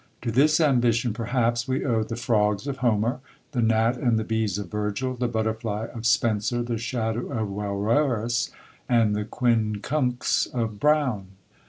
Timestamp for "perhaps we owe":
1.13-2.01